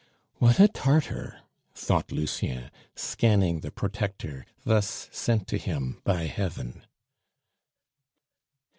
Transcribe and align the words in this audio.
"What 0.39 0.59
a 0.59 0.67
Tartar!" 0.67 1.41
thought 1.75 2.11
Lucien, 2.11 2.71
scanning 2.95 3.59
the 3.59 3.69
protector 3.69 4.47
thus 4.63 5.07
sent 5.11 5.45
to 5.49 5.59
him 5.59 6.01
by 6.03 6.23
Heaven. 6.23 6.87